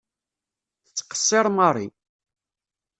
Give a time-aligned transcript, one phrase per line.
[0.85, 1.87] Tettqeṣṣiṛ Mary.